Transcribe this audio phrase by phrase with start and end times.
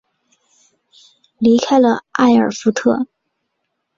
[1.37, 3.05] 离开了艾尔福特。